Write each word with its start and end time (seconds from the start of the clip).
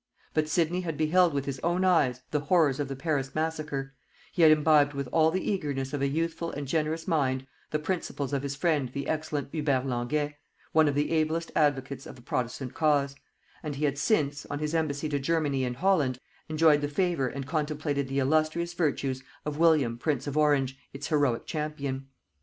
But 0.33 0.47
Sidney 0.49 0.81
had 0.81 0.97
beheld 0.97 1.31
with 1.31 1.45
his 1.45 1.59
own 1.59 1.85
eyes 1.85 2.23
the 2.31 2.39
horrors 2.39 2.79
of 2.79 2.87
the 2.87 2.95
Paris 2.95 3.35
massacre; 3.35 3.93
he 4.31 4.41
had 4.41 4.49
imbibed 4.51 4.95
with 4.95 5.07
all 5.11 5.29
the 5.29 5.47
eagerness 5.47 5.93
of 5.93 6.01
a 6.01 6.07
youthful 6.07 6.49
and 6.49 6.67
generous 6.67 7.07
mind 7.07 7.45
the 7.69 7.77
principles 7.77 8.33
of 8.33 8.41
his 8.41 8.55
friend 8.55 8.89
the 8.93 9.07
excellent 9.07 9.49
Hubert 9.51 9.85
Languet, 9.85 10.33
one 10.71 10.87
of 10.87 10.95
the 10.95 11.11
ablest 11.11 11.51
advocates 11.55 12.07
of 12.07 12.15
the 12.15 12.23
protestant 12.23 12.73
cause; 12.73 13.15
and 13.61 13.75
he 13.75 13.85
had 13.85 13.99
since, 13.99 14.43
on 14.47 14.57
his 14.57 14.73
embassy 14.73 15.07
to 15.07 15.19
Germany 15.19 15.63
and 15.63 15.75
Holland, 15.75 16.17
enjoyed 16.49 16.81
the 16.81 16.87
favor 16.87 17.27
and 17.27 17.45
contemplated 17.45 18.07
the 18.07 18.17
illustrious 18.17 18.73
virtues 18.73 19.21
of 19.45 19.59
William 19.59 19.99
prince 19.99 20.25
of 20.25 20.35
Orange 20.35 20.79
its 20.93 21.09
heroic 21.09 21.45
champion. 21.45 22.07